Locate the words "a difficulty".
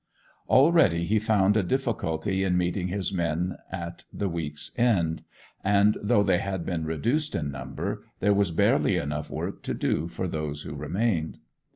1.55-2.43